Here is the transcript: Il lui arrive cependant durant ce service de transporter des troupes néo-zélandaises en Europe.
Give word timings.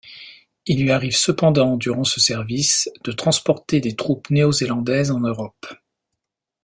Il 0.65 0.81
lui 0.81 0.89
arrive 0.91 1.15
cependant 1.15 1.77
durant 1.77 2.03
ce 2.03 2.19
service 2.19 2.89
de 3.03 3.11
transporter 3.11 3.81
des 3.81 3.95
troupes 3.95 4.31
néo-zélandaises 4.31 5.11
en 5.11 5.19
Europe. 5.19 5.67